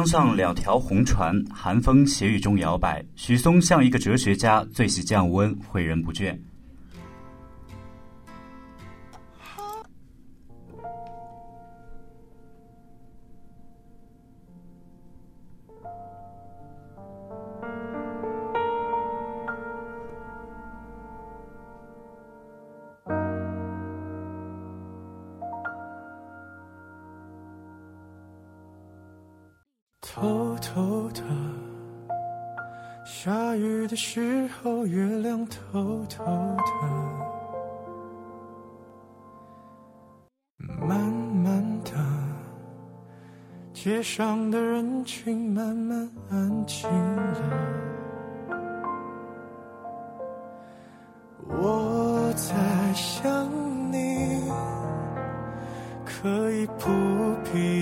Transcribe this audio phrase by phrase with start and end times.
[0.00, 3.04] 江上两条红船，寒风斜雨中摇摆。
[3.16, 6.34] 许嵩像一个哲学家，最喜降温，诲人不倦。
[33.60, 36.64] 雨的时候，月亮偷偷的，
[40.86, 41.92] 慢慢的，
[43.74, 47.42] 街上的人群慢慢安静了。
[51.46, 52.54] 我在
[52.94, 53.46] 想
[53.92, 54.40] 你，
[56.06, 56.88] 可以不
[57.52, 57.80] 必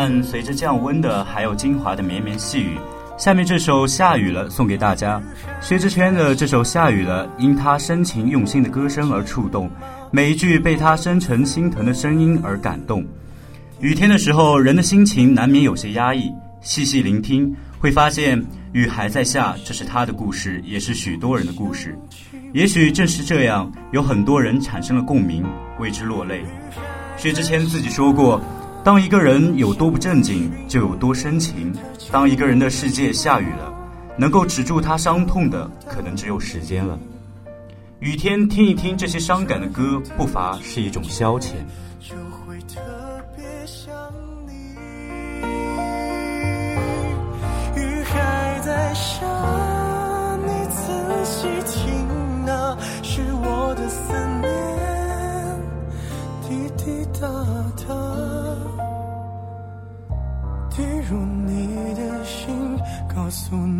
[0.00, 2.78] 伴随着降温的，还有金华的绵绵细雨。
[3.18, 5.22] 下面这首下雨了，送给大家。
[5.60, 9.70] 薛之谦的这首下雨了，因他深情用心的歌声而触动，
[10.10, 13.04] 每一句被他深沉心疼的声音而感动。
[13.80, 16.32] 雨天的时候，人的心情难免有些压抑，
[16.62, 21.94] 细细聆听，会发现雨还在下，这是他的故事，也是许多人的故事。
[22.54, 25.44] 也许正是这样，有很多人产生了共鸣，
[25.78, 26.42] 为之落泪。
[27.18, 28.40] 薛之谦自己说过。
[28.82, 31.72] 当一个人有多不正经，就有多深情。
[32.10, 33.72] 当一个人的世界下雨了，
[34.16, 36.98] 能够止住他伤痛的，可能只有时间了。
[37.98, 41.52] 雨天听一听这些伤感的歌，不乏是一种消遣。
[47.76, 49.26] 雨还在下，
[50.38, 54.59] 你仔细听啊，是我的思念，
[63.50, 63.79] soon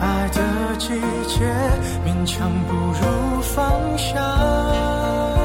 [0.00, 0.88] 爱的季
[1.28, 1.44] 节
[2.04, 5.35] 勉强不如放下。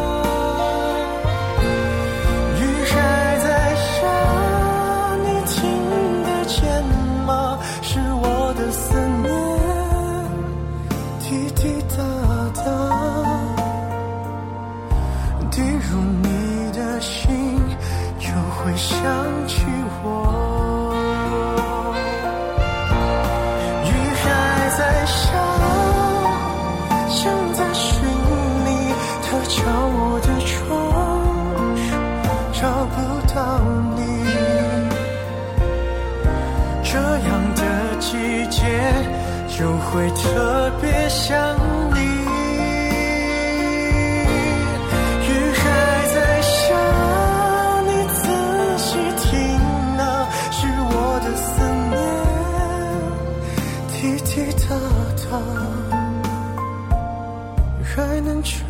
[39.48, 41.30] 就会特别想
[41.94, 42.00] 你。
[45.28, 45.64] 雨还
[46.14, 46.74] 在下，
[47.86, 48.20] 你仔
[48.78, 49.30] 细听
[49.98, 50.02] 啊，
[50.52, 50.58] 是
[50.90, 50.94] 我
[51.24, 51.50] 的思
[51.92, 51.96] 念，
[53.92, 54.30] 滴滴
[54.68, 54.70] 答
[55.30, 55.30] 答，
[57.84, 58.64] 还能去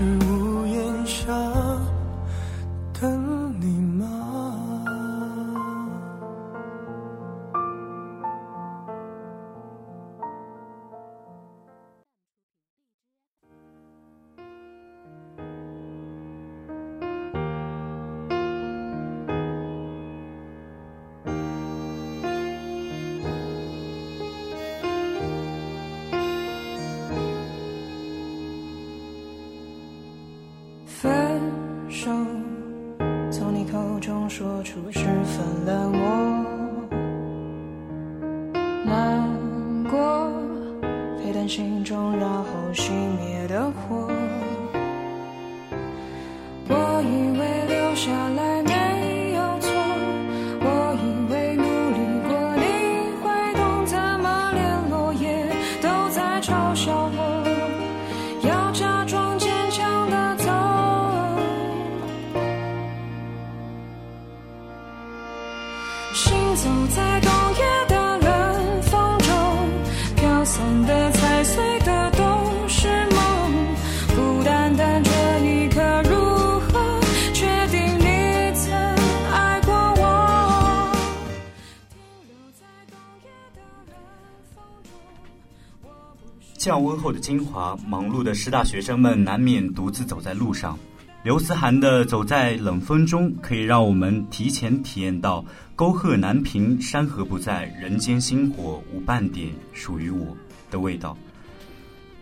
[70.52, 73.16] 散的、踩碎的都是梦。
[74.14, 75.10] 孤单单这
[75.46, 76.12] 一刻，如
[76.60, 77.00] 何
[77.34, 78.74] 确定你曾
[79.32, 80.92] 爱过我？
[81.90, 83.96] 停留在冬夜的冷
[84.54, 84.92] 风中，
[86.58, 90.78] 降温后的金华，忙碌的师大学生们难免独自走在路上。
[91.24, 95.46] 刘思涵的《走在冷风中》可以让我们提前体验到
[95.78, 100.36] “沟壑难平，山河不在，人间星火无半点属于我”
[100.72, 101.16] 的味道。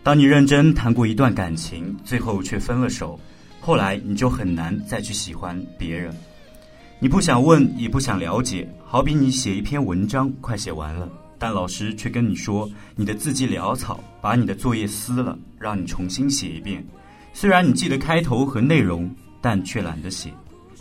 [0.02, 3.18] 当你认真谈过一段感情，最后却分了手，
[3.58, 6.14] 后来你就很难再去喜欢别人。
[6.98, 11.08] 你不想问，也不想了解，好比你写一篇文章快写完了，
[11.38, 16.84] 但老师却跟你说你的字迹潦草，把你的作业撕了，让你重新写一遍。
[17.32, 19.08] 虽然你记得开头和内容，
[19.40, 20.32] 但却懒得写，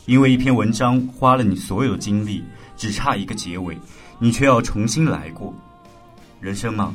[0.05, 2.43] 因为一篇文章花了你所有精力，
[2.75, 3.77] 只差一个结尾，
[4.19, 5.53] 你却要重新来过。
[6.41, 6.93] 人生嘛，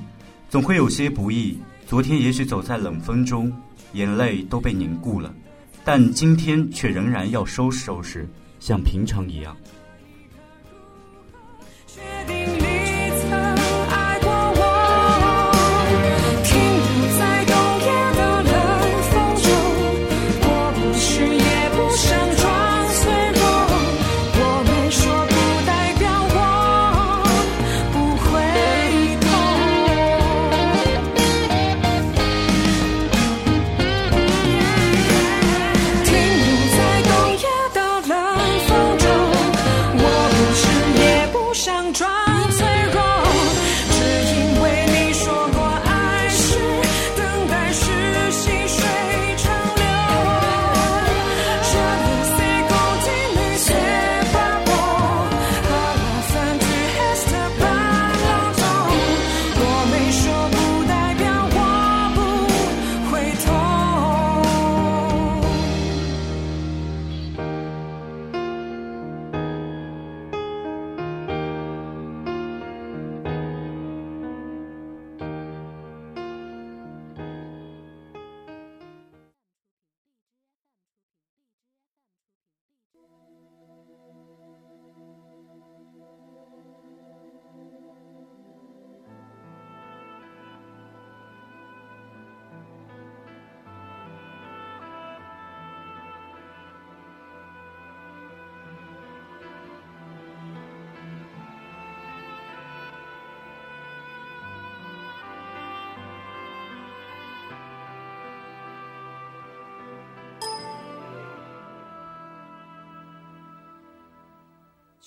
[0.50, 1.58] 总会有些不易。
[1.86, 3.52] 昨天也许走在冷风中，
[3.92, 5.32] 眼泪都被凝固了，
[5.84, 9.56] 但今天却仍然要收拾收拾，像平常一样。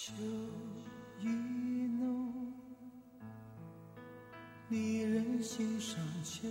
[0.07, 0.13] 秋
[1.19, 1.27] 意
[1.99, 2.53] 浓，
[4.69, 6.47] 离人心上秋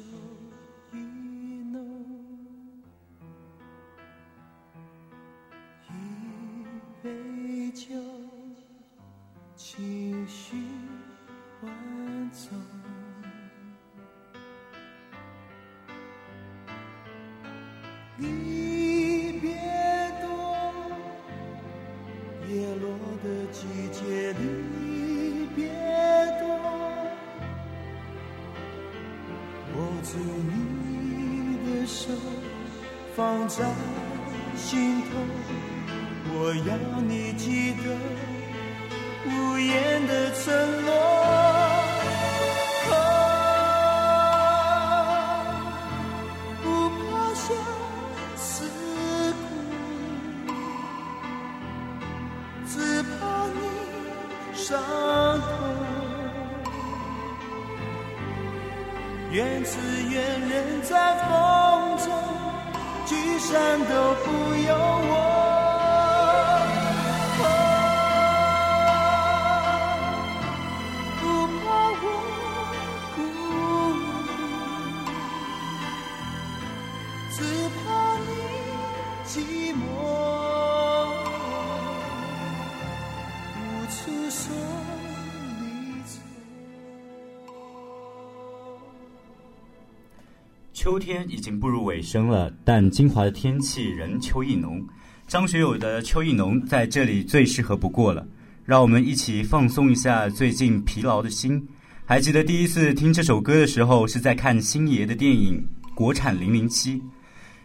[90.87, 94.81] 秋天已经步入尾声了，但金华的天气仍秋意浓。
[95.27, 98.25] 张学友的《秋意浓》在这里最适合不过了，
[98.65, 101.61] 让我们一起放松一下最近疲劳的心。
[102.05, 105.61] 还记得第一次听这首歌的时候，是在看星爷的电影
[105.93, 106.95] 《国产零零七》，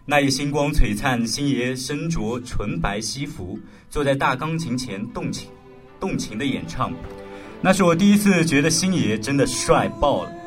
[0.04, 5.48] 那夜星光璀璨，星爷身着纯白西服，坐在大钢琴前动情、
[6.00, 6.92] 动情的演唱。
[7.62, 10.41] 那是我第一次觉得星爷真的帅爆了。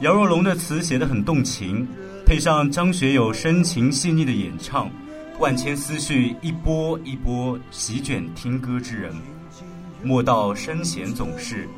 [0.00, 1.86] 姚若龙的词写得很动情，
[2.26, 4.90] 配上张学友深情细腻的演唱，
[5.38, 9.14] 万千思绪一波一波席卷听歌之人。
[10.02, 11.68] 莫道深弦总是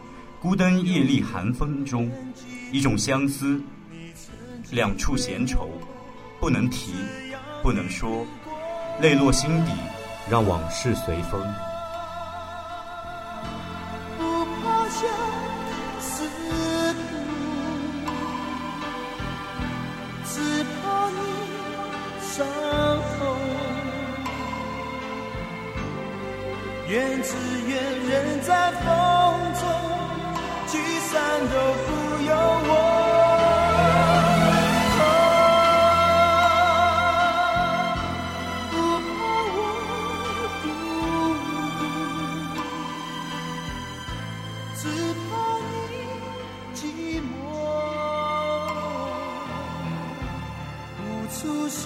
[0.41, 2.11] 孤灯夜立寒风中，
[2.73, 3.61] 一种相思，
[4.71, 5.69] 两处闲愁，
[6.41, 6.93] 不能提，
[7.63, 8.27] 不能说，
[9.01, 9.73] 泪落心底，
[10.31, 11.41] 让往事随风。
[44.87, 45.31] 只怕
[45.91, 45.95] 你
[46.75, 46.79] 寂
[47.21, 47.27] 寞，
[51.01, 51.39] 无处
[51.69, 51.83] 说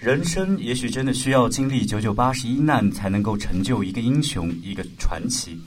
[0.00, 5.58] 人生也许真的需要经历九九八十一难，才能够成就一个英雄、一个传奇。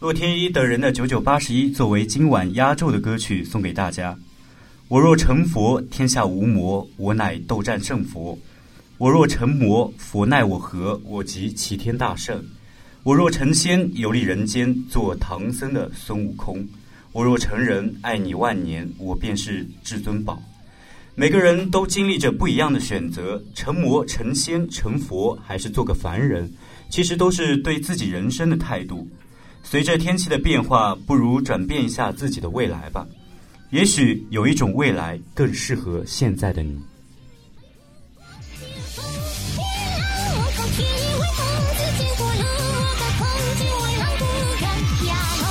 [0.00, 4.18] 洛天依等人的九九八十一作为今晚压轴的歌曲送给大家。
[4.88, 8.38] 我若成佛，天下无魔，我乃斗战胜佛；
[8.96, 10.98] 我若成魔，佛奈我何？
[11.04, 12.42] 我即齐天大圣。
[13.02, 16.56] 我若成仙，游历人间，做唐僧的孙悟空；
[17.12, 20.42] 我若成人，爱你万年，我便是至尊宝。
[21.16, 26.52] 每个人都经历着不一样的选择，成魔、成仙、成佛，还是做个凡人，
[26.90, 29.08] 其实都是对自己人生的态度。
[29.62, 33.06] 随着天气的变化，不如转变一下自己的未来吧。
[33.70, 36.76] 也许有一种未来更适合现在的你。
[40.36, 42.42] 我靠天意为梦，自经过了
[42.98, 43.24] 把空
[43.56, 44.22] 境为浪不
[44.60, 44.66] 敢
[45.06, 45.42] 压头，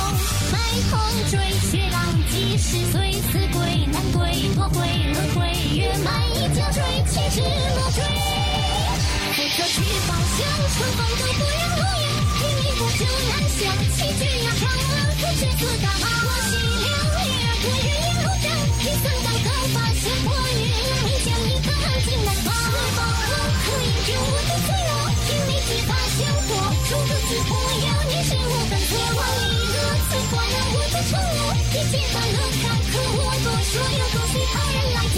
[0.52, 0.56] 麦
[0.90, 0.92] 空
[1.30, 1.32] 追
[1.70, 1.96] 雪浪
[2.30, 3.32] 几十岁，死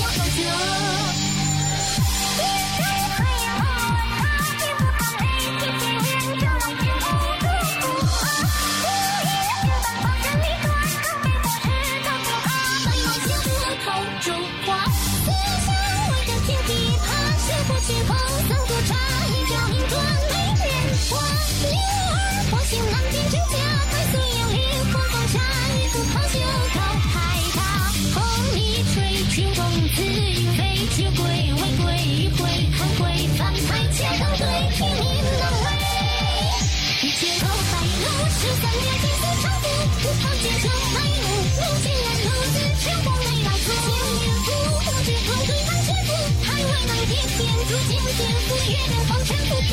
[0.07, 0.86] 我好强。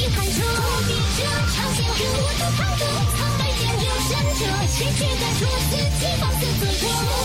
[0.09, 1.83] 寒彻，何必这场戏？
[1.83, 2.81] 看我独扛着，
[3.15, 4.41] 扛白剑，有胜者，
[4.75, 7.22] 结局敢说自己放肆最多。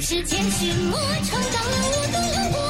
[0.00, 2.69] 浮世千寻，我成长了我的轮廓，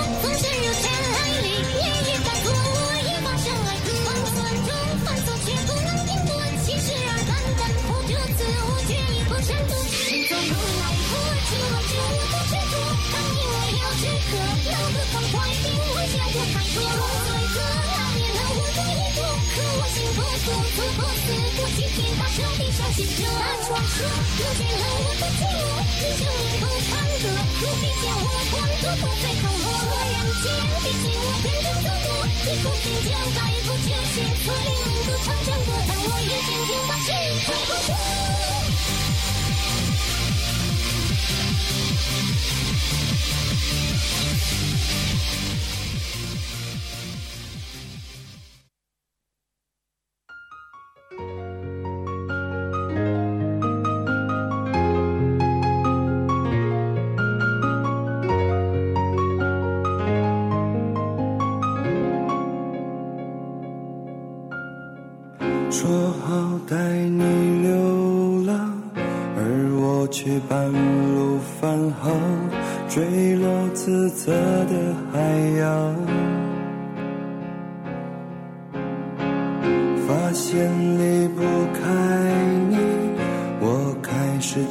[20.40, 21.26] 心婆娑，错破四
[21.56, 24.08] 过七天大彻地上行者，那传说
[24.40, 25.62] 又见了我的寂寞，
[26.00, 27.22] 人生一头坎坷，
[27.60, 29.68] 不必叫我关注不再看我
[30.08, 30.48] 人间，
[30.80, 32.08] 毕竟我天生走过，
[32.40, 34.68] 一股心将改不就写错领
[35.04, 37.08] 不长征过，但我也坚定把心
[37.44, 38.29] 开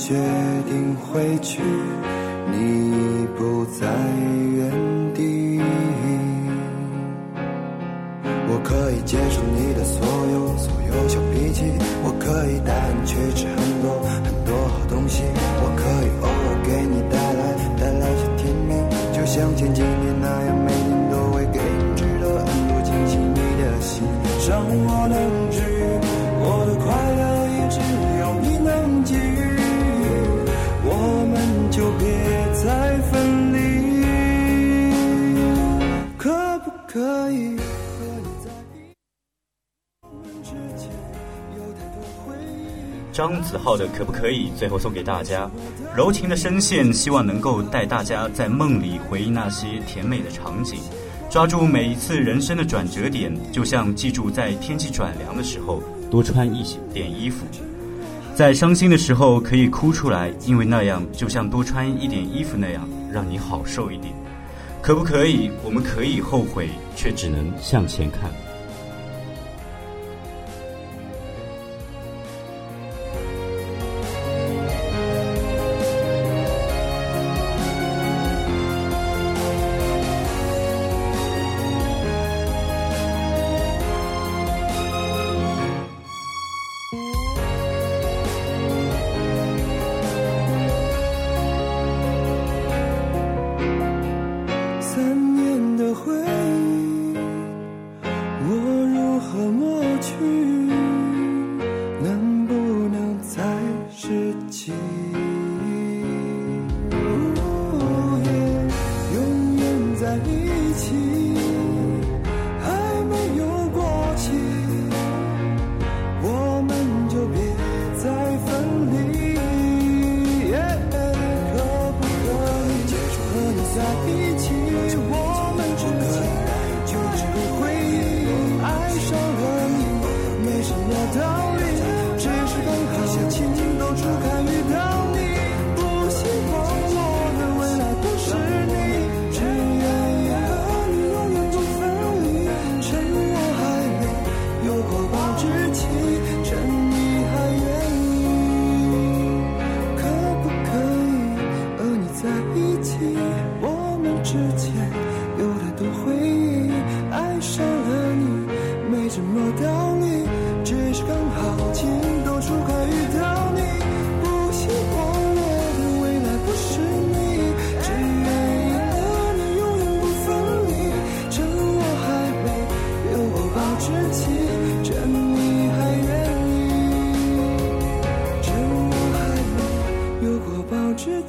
[0.09, 0.15] 决
[0.67, 1.61] 定回去，
[2.51, 3.85] 你已不在
[4.57, 5.61] 原地。
[8.49, 11.61] 我可以接受你的所有所有小脾气，
[12.01, 15.21] 我可以带你去吃很多很多好东西，
[15.61, 18.73] 我可以偶尔给你带来带来些甜蜜，
[19.13, 23.13] 就像前几年那样，每天都会给你制造很多惊喜。
[23.19, 24.01] 你的心
[24.49, 25.48] 让我能
[43.19, 44.49] 张子浩的可不可以？
[44.55, 45.51] 最后送给大家，
[45.93, 50.79] 柔情的声线，希望能够带大家在梦里回忆那些甜美的场景，
[51.29, 57.45] 抓住每一次人生的转折点，就像记住在天气转凉的时候多穿一些点衣服，
[58.35, 64.13] 在伤心的时候可以哭出来，因为那样就像多穿一点衣服那样，让你好受一点。
[64.81, 65.51] 可不可以？
[65.61, 68.31] 我们可以后悔，却只能向前看。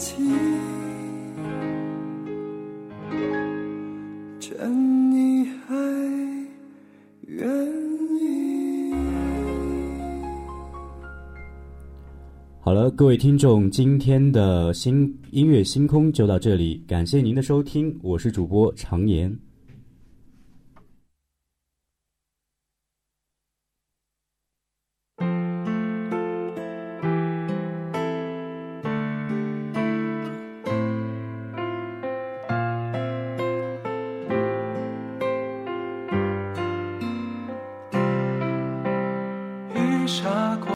[0.01, 0.17] 情
[4.41, 5.77] 趁你还
[7.27, 7.47] 愿
[8.19, 8.95] 意。
[12.61, 19.39] 好了，各位听众，今天的新音乐星空就到这里，感谢您的收听，我是主播常言。